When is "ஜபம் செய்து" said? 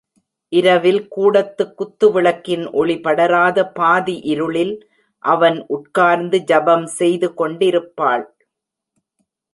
6.43-7.33